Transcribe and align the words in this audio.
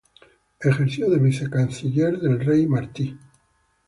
Ejerció 0.61 1.11
de 1.11 1.19
vicecanciller 1.19 2.17
del 2.17 2.39
rey 2.43 2.65
Martí. 2.65 3.19